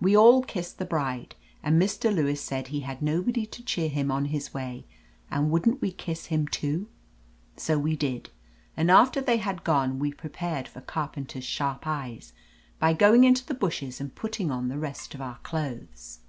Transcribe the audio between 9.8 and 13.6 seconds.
we prepared, for Carpenter's sharp eyes by going into the